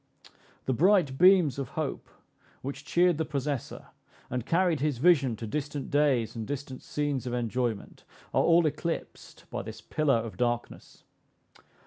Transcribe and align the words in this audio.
The 0.65 0.73
bright 0.73 1.19
beams 1.19 1.59
of 1.59 1.69
hope, 1.77 2.09
which 2.63 2.83
cheered 2.85 3.19
the 3.19 3.23
possessor, 3.23 3.89
and 4.31 4.47
carried 4.47 4.79
his 4.79 4.97
vision 4.97 5.35
to 5.35 5.45
distant 5.45 5.91
days 5.91 6.35
and 6.35 6.47
distant 6.47 6.81
scenes 6.81 7.27
of 7.27 7.35
enjoyment, 7.35 8.03
are 8.33 8.41
all 8.41 8.65
eclipsed 8.65 9.45
by 9.51 9.61
this 9.61 9.79
pillar 9.79 10.17
of 10.17 10.37
darkness. 10.37 11.03